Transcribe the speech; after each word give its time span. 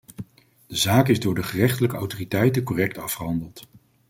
De 0.67 0.75
zaak 0.77 1.07
is 1.07 1.19
door 1.19 1.35
de 1.35 1.43
gerechtelijke 1.43 1.95
autoriteiten 1.95 2.63
correct 2.63 2.97
afgehandeld. 2.97 3.67